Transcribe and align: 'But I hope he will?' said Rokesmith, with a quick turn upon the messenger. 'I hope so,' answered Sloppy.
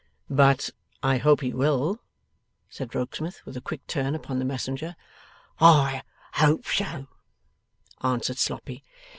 'But 0.31 0.71
I 1.03 1.19
hope 1.19 1.41
he 1.41 1.53
will?' 1.53 1.99
said 2.71 2.95
Rokesmith, 2.95 3.45
with 3.45 3.55
a 3.55 3.61
quick 3.61 3.85
turn 3.85 4.15
upon 4.15 4.39
the 4.39 4.45
messenger. 4.45 4.95
'I 5.59 6.01
hope 6.33 6.65
so,' 6.65 7.05
answered 8.01 8.39
Sloppy. 8.39 8.83